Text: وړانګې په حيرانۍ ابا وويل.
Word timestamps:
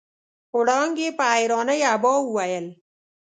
وړانګې 0.57 1.09
په 1.17 1.23
حيرانۍ 1.33 1.79
ابا 1.93 2.11
وويل. 2.19 2.65